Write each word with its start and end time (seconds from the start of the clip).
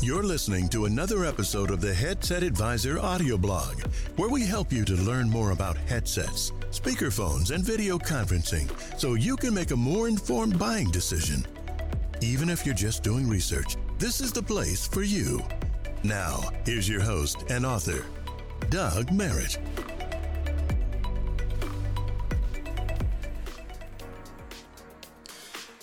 You're 0.00 0.24
listening 0.24 0.68
to 0.70 0.84
another 0.84 1.24
episode 1.24 1.70
of 1.70 1.80
the 1.80 1.94
Headset 1.94 2.42
Advisor 2.42 2.98
audio 2.98 3.38
blog, 3.38 3.80
where 4.16 4.28
we 4.28 4.44
help 4.44 4.72
you 4.72 4.84
to 4.84 4.94
learn 4.94 5.30
more 5.30 5.52
about 5.52 5.78
headsets, 5.78 6.50
speakerphones, 6.72 7.52
and 7.52 7.64
video 7.64 7.96
conferencing 7.96 8.68
so 8.98 9.14
you 9.14 9.36
can 9.36 9.54
make 9.54 9.70
a 9.70 9.76
more 9.76 10.08
informed 10.08 10.58
buying 10.58 10.90
decision. 10.90 11.46
Even 12.20 12.50
if 12.50 12.66
you're 12.66 12.74
just 12.74 13.02
doing 13.02 13.28
research, 13.28 13.76
this 13.98 14.20
is 14.20 14.32
the 14.32 14.42
place 14.42 14.86
for 14.86 15.02
you. 15.02 15.40
Now, 16.02 16.40
here's 16.66 16.88
your 16.88 17.00
host 17.00 17.44
and 17.48 17.64
author, 17.64 18.04
Doug 18.68 19.10
Merritt. 19.10 19.58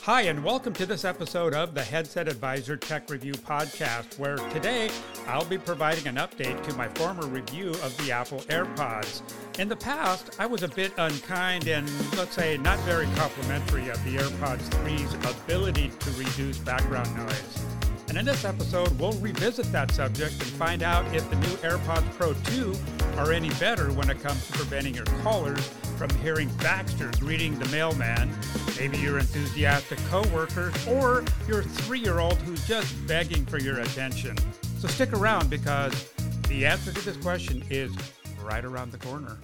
Hi, 0.05 0.23
and 0.23 0.43
welcome 0.43 0.73
to 0.73 0.88
this 0.88 1.05
episode 1.05 1.54
of 1.54 1.75
the 1.75 1.83
Headset 1.83 2.27
Advisor 2.27 2.75
Tech 2.75 3.07
Review 3.07 3.33
Podcast, 3.33 4.18
where 4.18 4.37
today 4.50 4.89
I'll 5.28 5.46
be 5.46 5.59
providing 5.59 6.07
an 6.07 6.15
update 6.15 6.64
to 6.64 6.73
my 6.73 6.87
former 6.87 7.28
review 7.28 7.69
of 7.69 7.96
the 7.97 8.11
Apple 8.11 8.39
AirPods. 8.50 9.21
In 9.59 9.69
the 9.69 9.75
past, 9.75 10.39
I 10.39 10.47
was 10.47 10.64
a 10.64 10.69
bit 10.69 10.92
unkind 10.97 11.68
and, 11.68 11.87
let's 12.18 12.33
say, 12.33 12.57
not 12.57 12.79
very 12.79 13.06
complimentary 13.15 13.89
of 13.89 14.04
the 14.04 14.18
AirPods 14.18 14.68
3's 14.71 15.14
ability 15.43 15.92
to 16.00 16.09
reduce 16.14 16.57
background 16.57 17.15
noise. 17.15 17.71
And 18.11 18.18
in 18.18 18.25
this 18.25 18.43
episode, 18.43 19.00
we'll 19.00 19.14
revisit 19.14 19.71
that 19.71 19.89
subject 19.92 20.33
and 20.33 20.43
find 20.43 20.83
out 20.83 21.06
if 21.15 21.29
the 21.29 21.38
new 21.38 21.56
AirPods 21.64 22.11
Pro 22.18 22.34
2 22.34 22.75
are 23.18 23.32
any 23.32 23.51
better 23.51 23.93
when 23.93 24.10
it 24.10 24.21
comes 24.21 24.46
to 24.47 24.51
preventing 24.51 24.93
your 24.93 25.06
callers 25.24 25.65
from 25.96 26.10
hearing 26.18 26.50
Baxter 26.57 27.10
greeting 27.21 27.57
the 27.57 27.70
mailman, 27.70 28.29
maybe 28.78 28.97
your 28.97 29.18
enthusiastic 29.18 29.97
coworkers, 30.10 30.75
or 30.89 31.24
your 31.47 31.64
three-year-old 31.64 32.36
who's 32.39 32.67
just 32.67 32.94
begging 33.08 33.45
for 33.45 33.59
your 33.59 33.80
attention. 33.80 34.38
So 34.80 34.89
stick 34.89 35.14
around 35.14 35.50
because 35.50 36.12
the 36.50 36.66
answer 36.66 36.92
to 36.92 37.06
this 37.06 37.16
question 37.16 37.64
is 37.70 37.95
right 38.44 38.66
around 38.66 38.92
the 38.92 38.98
corner. 38.98 39.38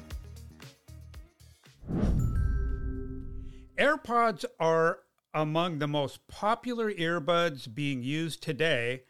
AirPods 3.79 4.43
are 4.59 4.99
among 5.33 5.79
the 5.79 5.87
most 5.87 6.27
popular 6.27 6.91
earbuds 6.91 7.73
being 7.73 8.03
used 8.03 8.41
today, 8.41 9.03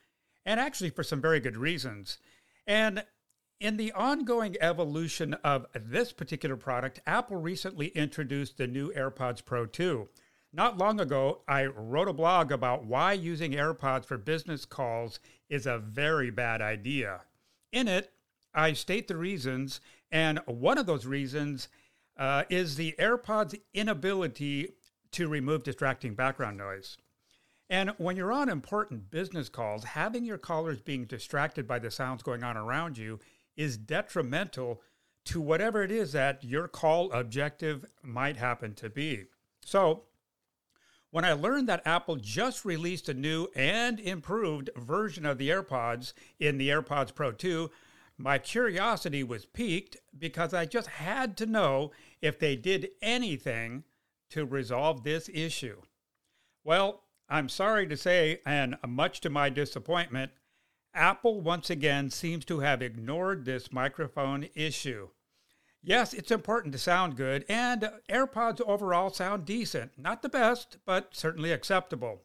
and 0.46 0.60
actually 0.60 0.90
for 0.90 1.04
some 1.04 1.22
very 1.22 1.40
good 1.40 1.58
reasons. 1.58 2.18
And 2.66 3.04
in 3.60 3.78
the 3.78 3.92
ongoing 3.94 4.56
evolution 4.62 5.34
of 5.36 5.66
this 5.74 6.12
particular 6.12 6.56
product, 6.56 7.00
Apple 7.08 7.38
recently 7.38 7.88
introduced 7.88 8.58
the 8.58 8.68
new 8.68 8.92
AirPods 8.94 9.44
Pro 9.44 9.66
2. 9.66 10.08
Not 10.54 10.78
long 10.78 11.00
ago, 11.00 11.42
I 11.48 11.66
wrote 11.66 12.08
a 12.08 12.14
blog 12.14 12.52
about 12.52 12.86
why 12.86 13.14
using 13.14 13.52
AirPods 13.54 14.06
for 14.06 14.18
business 14.18 14.66
calls 14.66 15.20
is 15.50 15.66
a 15.66 15.80
very 15.80 16.30
bad 16.30 16.62
idea. 16.62 17.22
In 17.72 17.88
it, 17.88 18.12
I 18.54 18.74
state 18.74 19.08
the 19.08 19.18
reasons, 19.18 19.82
and 20.12 20.40
one 20.46 20.78
of 20.78 20.86
those 20.86 21.06
reasons 21.06 21.68
uh, 22.18 22.44
is 22.50 22.76
the 22.76 22.96
AirPods' 22.98 23.60
inability 23.74 24.74
to 25.12 25.28
remove 25.28 25.64
distracting 25.64 26.16
background 26.16 26.58
noise. 26.58 26.98
And 27.70 27.92
when 27.98 28.16
you're 28.16 28.32
on 28.32 28.50
important 28.50 29.12
business 29.12 29.50
calls, 29.50 29.84
having 29.84 30.24
your 30.24 30.38
callers 30.38 30.82
being 30.82 31.06
distracted 31.06 31.68
by 31.68 31.80
the 31.80 31.92
sounds 31.92 32.24
going 32.24 32.44
on 32.44 32.56
around 32.56 32.98
you 32.98 33.20
is 33.58 33.78
detrimental 33.78 34.82
to 35.26 35.42
whatever 35.42 35.84
it 35.84 35.92
is 35.92 36.14
that 36.14 36.44
your 36.44 36.70
call 36.70 37.12
objective 37.12 37.86
might 38.02 38.38
happen 38.38 38.74
to 38.76 38.90
be. 38.90 39.26
So, 39.66 40.04
when 41.10 41.26
I 41.26 41.34
learned 41.34 41.68
that 41.70 41.86
Apple 41.86 42.18
just 42.18 42.64
released 42.64 43.10
a 43.10 43.14
new 43.14 43.48
and 43.56 44.00
improved 44.00 44.70
version 44.76 45.26
of 45.26 45.38
the 45.38 45.50
AirPods 45.50 46.14
in 46.40 46.58
the 46.58 46.70
AirPods 46.70 47.14
Pro 47.16 47.32
2, 47.32 47.70
my 48.18 48.38
curiosity 48.38 49.24
was 49.24 49.46
piqued 49.46 49.98
because 50.18 50.54
I 50.54 50.66
just 50.66 50.88
had 50.88 51.38
to 51.38 51.46
know 51.46 51.92
if 52.22 52.40
they 52.40 52.56
did 52.56 52.90
anything 53.02 53.84
to 54.30 54.46
resolve 54.46 55.04
this 55.04 55.30
issue. 55.34 55.82
Well, 56.64 57.04
I'm 57.30 57.50
sorry 57.50 57.88
to 57.88 57.98
say, 57.98 58.40
and 58.46 58.78
much 58.88 59.22
to 59.22 59.30
my 59.30 59.50
disappointment, 59.50 60.32
Apple 60.94 61.42
once 61.42 61.70
again 61.70 62.10
seems 62.10 62.46
to 62.46 62.60
have 62.60 62.82
ignored 62.82 63.46
this 63.46 63.72
microphone 63.72 64.48
issue. 64.56 65.10
Yes, 65.84 66.14
it's 66.14 66.32
important 66.32 66.74
to 66.74 66.80
sound 66.80 67.16
good, 67.16 67.46
and 67.48 67.90
AirPods 68.10 68.62
overall 68.62 69.10
sound 69.10 69.46
decent. 69.46 69.92
Not 69.98 70.22
the 70.22 70.30
best, 70.30 70.78
but 70.86 71.10
certainly 71.16 71.52
acceptable. 71.52 72.24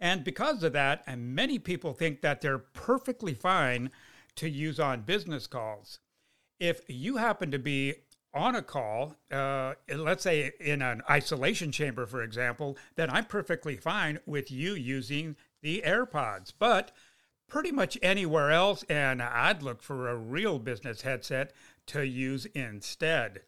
And 0.00 0.24
because 0.24 0.62
of 0.62 0.72
that, 0.72 1.02
and 1.06 1.34
many 1.34 1.58
people 1.58 1.92
think 1.92 2.20
that 2.22 2.40
they're 2.40 2.58
perfectly 2.58 3.34
fine 3.34 3.90
to 4.36 4.48
use 4.48 4.80
on 4.80 5.02
business 5.02 5.46
calls. 5.46 5.98
If 6.58 6.82
you 6.88 7.16
happen 7.16 7.50
to 7.50 7.58
be 7.58 7.94
on 8.38 8.54
a 8.54 8.62
call, 8.62 9.16
uh, 9.30 9.74
let's 9.94 10.22
say 10.22 10.52
in 10.60 10.80
an 10.80 11.02
isolation 11.10 11.72
chamber, 11.72 12.06
for 12.06 12.22
example, 12.22 12.78
then 12.96 13.10
I'm 13.10 13.24
perfectly 13.24 13.76
fine 13.76 14.20
with 14.24 14.50
you 14.50 14.74
using 14.74 15.36
the 15.60 15.82
AirPods. 15.84 16.52
But 16.58 16.92
pretty 17.48 17.72
much 17.72 17.98
anywhere 18.02 18.50
else, 18.50 18.84
and 18.84 19.22
I'd 19.22 19.62
look 19.62 19.82
for 19.82 20.08
a 20.08 20.16
real 20.16 20.58
business 20.58 21.02
headset 21.02 21.52
to 21.86 22.06
use 22.06 22.46
instead. 22.46 23.42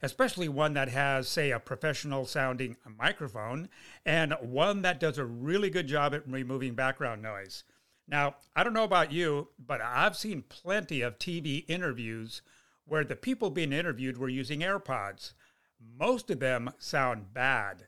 Especially 0.00 0.48
one 0.48 0.74
that 0.74 0.88
has, 0.88 1.28
say, 1.28 1.50
a 1.50 1.58
professional 1.58 2.24
sounding 2.24 2.76
microphone 2.98 3.68
and 4.06 4.34
one 4.40 4.82
that 4.82 5.00
does 5.00 5.18
a 5.18 5.24
really 5.24 5.70
good 5.70 5.88
job 5.88 6.14
at 6.14 6.28
removing 6.28 6.74
background 6.74 7.20
noise. 7.20 7.64
Now, 8.06 8.36
I 8.54 8.62
don't 8.62 8.72
know 8.72 8.84
about 8.84 9.12
you, 9.12 9.48
but 9.58 9.80
I've 9.82 10.16
seen 10.16 10.44
plenty 10.48 11.02
of 11.02 11.18
TV 11.18 11.64
interviews 11.68 12.42
where 12.88 13.04
the 13.04 13.16
people 13.16 13.50
being 13.50 13.72
interviewed 13.72 14.16
were 14.18 14.28
using 14.28 14.60
AirPods. 14.60 15.32
Most 15.80 16.30
of 16.30 16.40
them 16.40 16.70
sound 16.78 17.32
bad. 17.32 17.86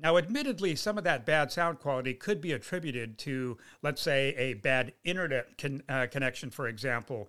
Now, 0.00 0.16
admittedly, 0.16 0.76
some 0.76 0.96
of 0.96 1.04
that 1.04 1.26
bad 1.26 1.50
sound 1.50 1.80
quality 1.80 2.14
could 2.14 2.40
be 2.40 2.52
attributed 2.52 3.18
to, 3.18 3.58
let's 3.82 4.00
say, 4.00 4.34
a 4.36 4.54
bad 4.54 4.92
internet 5.04 5.58
con- 5.58 5.82
uh, 5.88 6.06
connection, 6.10 6.50
for 6.50 6.68
example. 6.68 7.28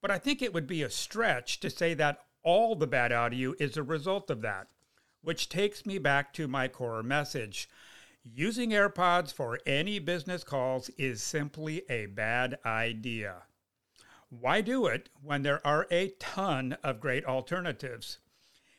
But 0.00 0.10
I 0.10 0.18
think 0.18 0.40
it 0.40 0.54
would 0.54 0.66
be 0.66 0.82
a 0.82 0.90
stretch 0.90 1.60
to 1.60 1.70
say 1.70 1.94
that 1.94 2.20
all 2.42 2.74
the 2.74 2.86
bad 2.86 3.12
audio 3.12 3.54
is 3.58 3.76
a 3.76 3.82
result 3.82 4.30
of 4.30 4.40
that, 4.42 4.68
which 5.20 5.48
takes 5.48 5.84
me 5.84 5.98
back 5.98 6.32
to 6.34 6.48
my 6.48 6.68
core 6.68 7.02
message. 7.02 7.68
Using 8.24 8.70
AirPods 8.70 9.32
for 9.32 9.60
any 9.66 9.98
business 9.98 10.42
calls 10.42 10.88
is 10.96 11.22
simply 11.22 11.82
a 11.90 12.06
bad 12.06 12.58
idea. 12.64 13.42
Why 14.28 14.60
do 14.60 14.86
it 14.86 15.08
when 15.22 15.42
there 15.42 15.64
are 15.64 15.86
a 15.90 16.08
ton 16.18 16.76
of 16.82 17.00
great 17.00 17.24
alternatives? 17.24 18.18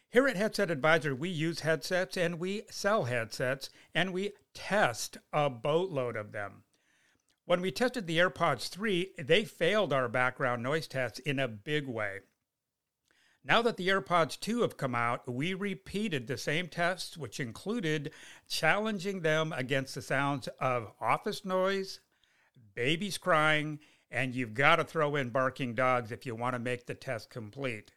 Here 0.09 0.27
at 0.27 0.35
Headset 0.35 0.69
Advisor, 0.69 1.15
we 1.15 1.29
use 1.29 1.61
headsets 1.61 2.17
and 2.17 2.39
we 2.39 2.63
sell 2.69 3.05
headsets 3.05 3.69
and 3.93 4.13
we 4.13 4.33
test 4.53 5.17
a 5.31 5.49
boatload 5.49 6.15
of 6.15 6.31
them. 6.31 6.63
When 7.45 7.61
we 7.61 7.71
tested 7.71 8.07
the 8.07 8.17
AirPods 8.17 8.67
3, 8.67 9.13
they 9.17 9.45
failed 9.45 9.93
our 9.93 10.09
background 10.09 10.63
noise 10.63 10.87
tests 10.87 11.19
in 11.19 11.39
a 11.39 11.47
big 11.47 11.87
way. 11.87 12.19
Now 13.41 13.61
that 13.61 13.77
the 13.77 13.87
AirPods 13.87 14.37
2 14.37 14.63
have 14.63 14.75
come 14.75 14.95
out, 14.95 15.31
we 15.31 15.53
repeated 15.53 16.27
the 16.27 16.37
same 16.37 16.67
tests, 16.67 17.15
which 17.15 17.39
included 17.39 18.11
challenging 18.49 19.21
them 19.21 19.53
against 19.53 19.95
the 19.95 20.01
sounds 20.01 20.49
of 20.59 20.91
office 20.99 21.45
noise, 21.45 22.01
babies 22.75 23.17
crying, 23.17 23.79
and 24.09 24.33
you've 24.33 24.53
got 24.53 24.77
to 24.77 24.83
throw 24.83 25.15
in 25.15 25.29
barking 25.29 25.75
dogs 25.75 26.11
if 26.11 26.25
you 26.25 26.35
want 26.35 26.53
to 26.53 26.59
make 26.59 26.85
the 26.85 26.93
test 26.93 27.29
complete. 27.29 27.91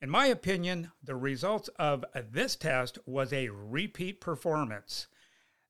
In 0.00 0.10
my 0.10 0.26
opinion, 0.26 0.92
the 1.02 1.16
results 1.16 1.68
of 1.78 2.04
this 2.30 2.54
test 2.54 2.98
was 3.06 3.32
a 3.32 3.48
repeat 3.48 4.20
performance. 4.20 5.08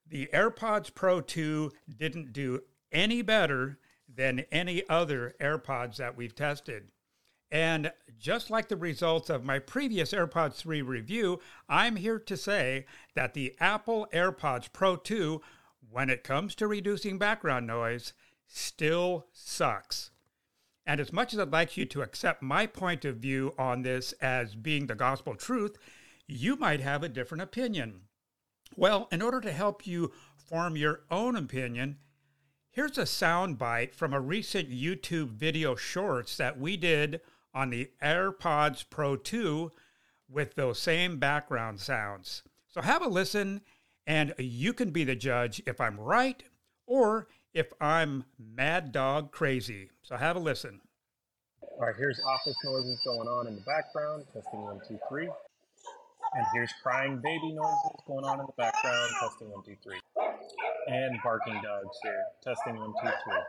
The 0.07 0.29
AirPods 0.33 0.95
Pro 0.95 1.21
2 1.21 1.73
didn't 1.97 2.33
do 2.33 2.61
any 2.93 3.23
better 3.23 3.79
than 4.07 4.41
any 4.53 4.87
other 4.89 5.35
AirPods 5.41 5.97
that 5.97 6.17
we've 6.17 6.35
tested. 6.35 6.93
And 7.51 7.93
just 8.19 8.51
like 8.51 8.69
the 8.69 8.77
results 8.77 9.31
of 9.31 9.45
my 9.45 9.59
previous 9.59 10.13
AirPods 10.13 10.57
3 10.57 10.83
review, 10.83 11.41
I'm 11.67 11.97
here 11.97 12.19
to 12.19 12.37
say 12.37 12.85
that 13.15 13.33
the 13.33 13.55
Apple 13.59 14.07
AirPods 14.13 14.71
Pro 14.71 14.97
2, 14.97 15.41
when 15.91 16.11
it 16.11 16.25
comes 16.25 16.55
to 16.57 16.67
reducing 16.67 17.17
background 17.17 17.67
noise, 17.67 18.13
still 18.49 19.27
sucks. 19.33 20.11
And 20.87 21.01
as 21.01 21.13
much 21.13 21.35
as 21.35 21.39
I'd 21.39 21.53
like 21.53 21.77
you 21.77 21.85
to 21.87 22.03
accept 22.03 22.43
my 22.43 22.67
point 22.67 23.05
of 23.05 23.19
view 23.19 23.55
on 23.59 23.83
this 23.83 24.13
as 24.15 24.55
being 24.55 24.87
the 24.87 24.95
gospel 24.95 25.35
truth, 25.35 25.77
you 26.27 26.57
might 26.57 26.81
have 26.81 27.03
a 27.03 27.09
different 27.09 27.43
opinion. 27.43 28.01
Well, 28.75 29.07
in 29.13 29.23
order 29.23 29.41
to 29.43 29.53
help 29.53 29.87
you 29.87 30.13
form 30.37 30.77
your 30.77 31.03
own 31.11 31.37
opinion, 31.37 31.99
here's 32.71 32.97
a 32.97 33.03
soundbite 33.03 33.95
from 33.95 34.15
a 34.15 34.21
recent 34.21 34.71
YouTube 34.71 35.31
video 35.31 35.75
shorts 35.75 36.37
that 36.39 36.59
we 36.59 36.77
did 36.77 37.21
on 37.53 37.71
the 37.71 37.91
AirPods 38.03 38.85
Pro 38.89 39.17
2 39.17 39.71
with 40.31 40.55
those 40.55 40.79
same 40.79 41.19
background 41.19 41.81
sounds. 41.81 42.43
So 42.67 42.81
have 42.81 43.03
a 43.03 43.09
listen, 43.09 43.63
and 44.07 44.35
you 44.39 44.73
can 44.73 44.91
be 44.91 45.05
the 45.05 45.17
judge 45.17 45.63
if 45.67 45.81
I'm 45.81 45.99
right 45.99 46.43
or 46.87 47.29
if 47.55 47.73
I'm 47.81 48.25
mad 48.39 48.93
dog 48.93 49.33
crazy. 49.33 49.91
So 50.03 50.17
have 50.17 50.37
a 50.37 50.41
listen. 50.41 50.81
All 51.63 51.87
right, 51.87 51.95
here's 51.97 52.21
office 52.21 52.57
noises 52.65 53.01
going 53.05 53.29
on 53.29 53.47
in 53.47 53.55
the 53.55 53.63
background. 53.63 54.25
Testing 54.33 54.63
one, 54.63 54.81
two, 54.89 54.99
three. 55.09 55.29
And 56.35 56.47
here's 56.53 56.73
crying 56.83 57.21
baby 57.23 57.53
noises 57.53 58.03
going 58.07 58.25
on 58.25 58.41
in 58.41 58.47
the 58.47 58.53
background. 58.57 59.11
Testing 59.21 59.51
one, 59.51 59.65
two, 59.65 59.77
three. 59.83 59.99
And 60.89 61.19
barking 61.23 61.61
dogs 61.63 61.97
here. 62.03 62.25
Testing 62.43 62.77
one, 62.77 62.93
two, 63.03 63.11
three. 63.25 63.41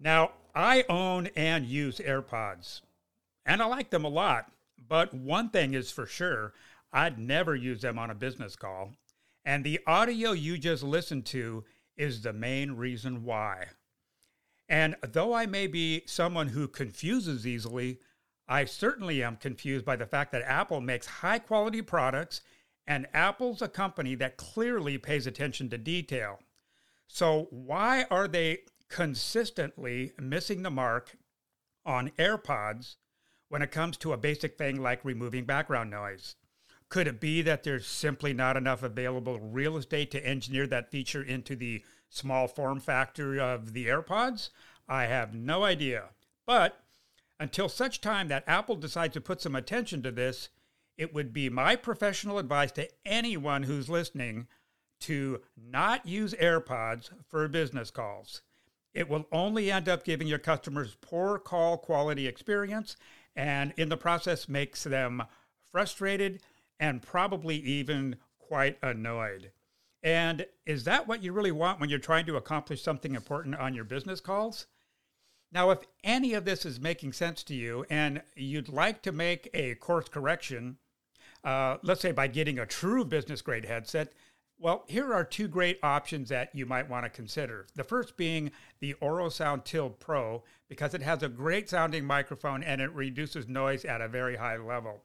Now, 0.00 0.32
I 0.54 0.84
own 0.88 1.28
and 1.36 1.66
use 1.66 1.98
AirPods, 1.98 2.82
and 3.44 3.60
I 3.60 3.66
like 3.66 3.90
them 3.90 4.04
a 4.04 4.08
lot. 4.08 4.50
But 4.88 5.12
one 5.12 5.50
thing 5.50 5.74
is 5.74 5.90
for 5.90 6.06
sure 6.06 6.52
I'd 6.92 7.18
never 7.18 7.54
use 7.54 7.82
them 7.82 7.98
on 7.98 8.10
a 8.10 8.14
business 8.14 8.56
call. 8.56 8.92
And 9.48 9.64
the 9.64 9.80
audio 9.86 10.32
you 10.32 10.58
just 10.58 10.82
listened 10.82 11.24
to 11.26 11.64
is 11.96 12.20
the 12.20 12.34
main 12.34 12.72
reason 12.72 13.24
why. 13.24 13.68
And 14.68 14.94
though 15.00 15.32
I 15.32 15.46
may 15.46 15.66
be 15.66 16.02
someone 16.04 16.48
who 16.48 16.68
confuses 16.68 17.46
easily, 17.46 17.98
I 18.46 18.66
certainly 18.66 19.22
am 19.22 19.36
confused 19.36 19.86
by 19.86 19.96
the 19.96 20.04
fact 20.04 20.32
that 20.32 20.42
Apple 20.42 20.82
makes 20.82 21.06
high 21.06 21.38
quality 21.38 21.80
products 21.80 22.42
and 22.86 23.06
Apple's 23.14 23.62
a 23.62 23.68
company 23.68 24.14
that 24.16 24.36
clearly 24.36 24.98
pays 24.98 25.26
attention 25.26 25.70
to 25.70 25.78
detail. 25.78 26.40
So, 27.06 27.46
why 27.48 28.04
are 28.10 28.28
they 28.28 28.64
consistently 28.90 30.12
missing 30.20 30.62
the 30.62 30.70
mark 30.70 31.16
on 31.86 32.10
AirPods 32.18 32.96
when 33.48 33.62
it 33.62 33.72
comes 33.72 33.96
to 33.96 34.12
a 34.12 34.18
basic 34.18 34.58
thing 34.58 34.82
like 34.82 35.06
removing 35.06 35.46
background 35.46 35.90
noise? 35.90 36.36
Could 36.88 37.06
it 37.06 37.20
be 37.20 37.42
that 37.42 37.64
there's 37.64 37.86
simply 37.86 38.32
not 38.32 38.56
enough 38.56 38.82
available 38.82 39.38
real 39.38 39.76
estate 39.76 40.10
to 40.12 40.26
engineer 40.26 40.66
that 40.68 40.90
feature 40.90 41.22
into 41.22 41.54
the 41.54 41.82
small 42.08 42.48
form 42.48 42.80
factor 42.80 43.38
of 43.38 43.74
the 43.74 43.86
AirPods? 43.86 44.50
I 44.88 45.04
have 45.04 45.34
no 45.34 45.64
idea. 45.64 46.10
But 46.46 46.82
until 47.38 47.68
such 47.68 48.00
time 48.00 48.28
that 48.28 48.44
Apple 48.46 48.76
decides 48.76 49.14
to 49.14 49.20
put 49.20 49.42
some 49.42 49.54
attention 49.54 50.02
to 50.02 50.10
this, 50.10 50.48
it 50.96 51.14
would 51.14 51.32
be 51.32 51.50
my 51.50 51.76
professional 51.76 52.38
advice 52.38 52.72
to 52.72 52.88
anyone 53.04 53.64
who's 53.64 53.88
listening 53.88 54.48
to 55.00 55.42
not 55.56 56.06
use 56.06 56.34
AirPods 56.34 57.10
for 57.28 57.46
business 57.48 57.90
calls. 57.90 58.42
It 58.94 59.08
will 59.08 59.26
only 59.30 59.70
end 59.70 59.88
up 59.88 60.04
giving 60.04 60.26
your 60.26 60.38
customers 60.38 60.96
poor 61.00 61.38
call 61.38 61.76
quality 61.76 62.26
experience 62.26 62.96
and 63.36 63.72
in 63.76 63.90
the 63.90 63.96
process 63.96 64.48
makes 64.48 64.82
them 64.82 65.22
frustrated 65.70 66.40
and 66.80 67.02
probably 67.02 67.56
even 67.56 68.16
quite 68.38 68.78
annoyed. 68.82 69.50
And 70.02 70.46
is 70.64 70.84
that 70.84 71.08
what 71.08 71.22
you 71.22 71.32
really 71.32 71.52
want 71.52 71.80
when 71.80 71.90
you're 71.90 71.98
trying 71.98 72.26
to 72.26 72.36
accomplish 72.36 72.82
something 72.82 73.14
important 73.14 73.56
on 73.56 73.74
your 73.74 73.84
business 73.84 74.20
calls? 74.20 74.66
Now, 75.50 75.70
if 75.70 75.80
any 76.04 76.34
of 76.34 76.44
this 76.44 76.66
is 76.66 76.78
making 76.78 77.14
sense 77.14 77.42
to 77.44 77.54
you 77.54 77.84
and 77.88 78.22
you'd 78.36 78.68
like 78.68 79.02
to 79.02 79.12
make 79.12 79.48
a 79.54 79.74
course 79.76 80.08
correction, 80.08 80.76
uh, 81.42 81.78
let's 81.82 82.00
say 82.00 82.12
by 82.12 82.26
getting 82.26 82.58
a 82.58 82.66
true 82.66 83.04
business 83.04 83.40
grade 83.40 83.64
headset, 83.64 84.12
well, 84.60 84.84
here 84.88 85.14
are 85.14 85.24
two 85.24 85.48
great 85.48 85.78
options 85.82 86.28
that 86.28 86.54
you 86.54 86.66
might 86.66 86.90
want 86.90 87.04
to 87.04 87.10
consider. 87.10 87.66
The 87.76 87.84
first 87.84 88.16
being 88.16 88.50
the 88.80 88.94
Orosound 88.94 89.64
Tilt 89.64 90.00
Pro, 90.00 90.42
because 90.68 90.94
it 90.94 91.02
has 91.02 91.22
a 91.22 91.28
great 91.28 91.70
sounding 91.70 92.04
microphone 92.04 92.62
and 92.62 92.80
it 92.80 92.92
reduces 92.92 93.48
noise 93.48 93.84
at 93.84 94.00
a 94.00 94.08
very 94.08 94.36
high 94.36 94.56
level. 94.56 95.02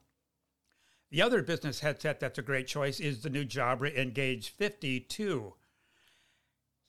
The 1.13 1.21
other 1.21 1.43
business 1.43 1.81
headset 1.81 2.19
that's 2.19 2.39
a 2.39 2.41
great 2.41 2.65
choice 2.65 2.99
is 2.99 3.21
the 3.21 3.29
new 3.29 3.45
Jabra 3.45 3.95
Engage 3.95 4.49
52. 4.49 5.53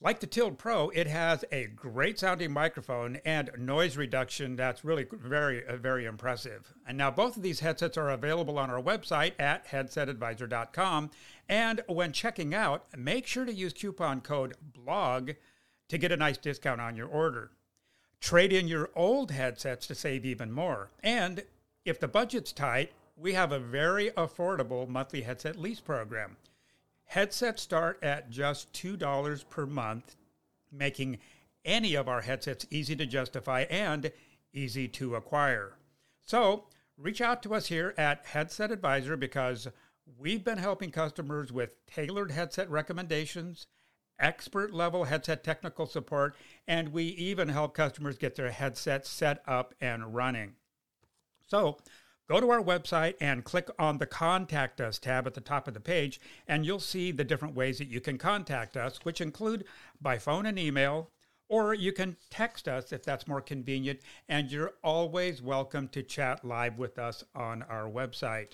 Like 0.01 0.19
the 0.19 0.25
Tilt 0.25 0.57
Pro, 0.57 0.89
it 0.89 1.05
has 1.05 1.45
a 1.51 1.67
great 1.67 2.17
sounding 2.17 2.51
microphone 2.51 3.17
and 3.23 3.51
noise 3.55 3.97
reduction 3.97 4.55
that's 4.55 4.83
really 4.83 5.05
very, 5.11 5.63
uh, 5.67 5.77
very 5.77 6.05
impressive. 6.05 6.73
And 6.87 6.97
now 6.97 7.11
both 7.11 7.37
of 7.37 7.43
these 7.43 7.59
headsets 7.59 7.97
are 7.97 8.09
available 8.09 8.57
on 8.57 8.71
our 8.71 8.81
website 8.81 9.33
at 9.37 9.67
headsetadvisor.com. 9.67 11.11
And 11.47 11.81
when 11.85 12.11
checking 12.11 12.55
out, 12.55 12.87
make 12.97 13.27
sure 13.27 13.45
to 13.45 13.53
use 13.53 13.73
coupon 13.73 14.21
code 14.21 14.55
BLOG 14.73 15.35
to 15.87 15.97
get 15.99 16.11
a 16.11 16.17
nice 16.17 16.39
discount 16.39 16.81
on 16.81 16.95
your 16.95 17.09
order. 17.09 17.51
Trade 18.19 18.53
in 18.53 18.67
your 18.67 18.89
old 18.95 19.29
headsets 19.29 19.85
to 19.85 19.93
save 19.93 20.25
even 20.25 20.51
more. 20.51 20.89
And 21.03 21.43
if 21.85 21.99
the 21.99 22.07
budget's 22.07 22.51
tight, 22.51 22.91
we 23.15 23.33
have 23.33 23.51
a 23.51 23.59
very 23.59 24.09
affordable 24.11 24.87
monthly 24.87 25.21
headset 25.21 25.57
lease 25.57 25.79
program. 25.79 26.37
Headsets 27.05 27.61
start 27.61 27.99
at 28.03 28.29
just 28.29 28.73
$2 28.73 29.49
per 29.49 29.65
month, 29.65 30.15
making 30.71 31.19
any 31.63 31.95
of 31.95 32.07
our 32.07 32.21
headsets 32.21 32.65
easy 32.69 32.95
to 32.95 33.05
justify 33.05 33.61
and 33.69 34.11
easy 34.53 34.87
to 34.87 35.15
acquire. 35.15 35.77
So, 36.21 36.65
reach 36.97 37.21
out 37.21 37.41
to 37.43 37.53
us 37.53 37.67
here 37.67 37.93
at 37.97 38.25
Headset 38.25 38.71
Advisor 38.71 39.15
because 39.15 39.67
we've 40.17 40.43
been 40.43 40.57
helping 40.57 40.91
customers 40.91 41.51
with 41.51 41.85
tailored 41.85 42.31
headset 42.31 42.69
recommendations, 42.69 43.67
expert 44.19 44.73
level 44.73 45.05
headset 45.05 45.43
technical 45.43 45.85
support, 45.85 46.35
and 46.67 46.89
we 46.89 47.03
even 47.03 47.49
help 47.49 47.73
customers 47.73 48.17
get 48.17 48.35
their 48.35 48.51
headsets 48.51 49.09
set 49.09 49.41
up 49.47 49.73
and 49.79 50.15
running. 50.15 50.53
So, 51.47 51.77
Go 52.27 52.39
to 52.39 52.49
our 52.49 52.61
website 52.61 53.13
and 53.21 53.43
click 53.43 53.69
on 53.77 53.99
the 53.99 54.07
Contact 54.07 54.81
Us 54.81 54.97
tab 54.97 55.27
at 55.27 55.35
the 55.35 55.41
top 55.41 55.67
of 55.67 55.75
the 55.75 55.79
page, 55.79 56.19
and 56.47 56.65
you'll 56.65 56.79
see 56.79 57.11
the 57.11 57.23
different 57.23 57.53
ways 57.53 57.77
that 57.77 57.87
you 57.87 58.01
can 58.01 58.17
contact 58.17 58.75
us, 58.75 58.99
which 59.03 59.21
include 59.21 59.65
by 60.01 60.17
phone 60.17 60.47
and 60.47 60.57
email, 60.57 61.11
or 61.49 61.75
you 61.75 61.91
can 61.91 62.17
text 62.31 62.67
us 62.67 62.91
if 62.91 63.03
that's 63.03 63.27
more 63.27 63.41
convenient, 63.41 63.99
and 64.27 64.51
you're 64.51 64.73
always 64.83 65.39
welcome 65.43 65.87
to 65.89 66.01
chat 66.01 66.43
live 66.43 66.79
with 66.79 66.97
us 66.97 67.23
on 67.35 67.61
our 67.69 67.87
website. 67.87 68.53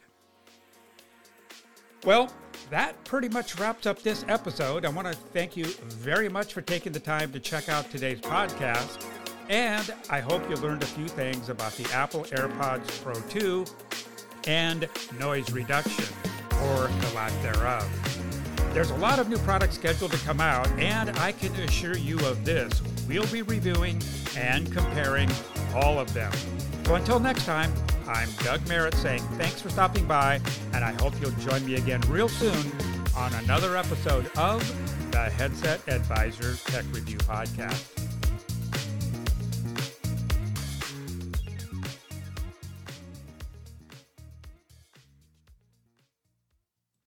Well, 2.04 2.30
that 2.72 3.02
pretty 3.06 3.30
much 3.30 3.58
wraps 3.58 3.86
up 3.86 4.02
this 4.02 4.26
episode. 4.28 4.86
I 4.86 4.90
want 4.90 5.08
to 5.08 5.14
thank 5.14 5.56
you 5.56 5.66
very 5.66 6.28
much 6.28 6.54
for 6.54 6.62
taking 6.62 6.92
the 6.92 7.00
time 7.00 7.32
to 7.32 7.40
check 7.40 7.70
out 7.70 7.90
today's 7.90 8.20
podcast. 8.20 9.21
And 9.52 9.94
I 10.10 10.22
hope 10.22 10.50
you 10.50 10.56
learned 10.56 10.82
a 10.82 10.86
few 10.86 11.10
things 11.10 11.50
about 11.50 11.74
the 11.74 11.84
Apple 11.94 12.24
AirPods 12.24 13.04
Pro 13.04 13.16
2 13.30 13.66
and 14.48 14.88
noise 15.20 15.52
reduction, 15.52 16.06
or 16.64 16.88
the 16.88 17.12
lack 17.14 17.34
thereof. 17.44 17.86
There's 18.74 18.92
a 18.92 18.96
lot 18.96 19.20
of 19.20 19.28
new 19.28 19.38
products 19.40 19.76
scheduled 19.76 20.14
to 20.14 20.18
come 20.20 20.40
out, 20.40 20.70
and 20.80 21.10
I 21.20 21.34
can 21.34 21.54
assure 21.56 21.98
you 21.98 22.18
of 22.20 22.46
this 22.46 22.82
we'll 23.10 23.28
be 23.28 23.42
reviewing 23.42 24.02
and 24.38 24.72
comparing 24.72 25.30
all 25.76 26.00
of 26.00 26.14
them. 26.14 26.32
So 26.86 26.96
until 26.96 27.20
next 27.20 27.46
time, 27.46 27.74
I'm 28.08 28.30
Doug 28.44 28.66
Merritt 28.70 28.96
saying 28.96 29.22
thanks 29.38 29.60
for 29.60 29.70
stopping 29.70 30.06
by, 30.08 30.40
and 30.72 30.86
I 30.86 30.94
hope 30.94 31.14
you'll 31.20 31.32
join 31.32 31.66
me 31.66 31.76
again 31.76 32.00
real 32.08 32.30
soon 32.30 32.72
on 33.18 33.34
another 33.34 33.76
episode 33.76 34.32
of 34.38 34.62
the 35.12 35.30
Headset 35.30 35.86
Advisor 35.90 36.56
Tech 36.72 36.86
Review 36.94 37.18
Podcast. 37.18 38.01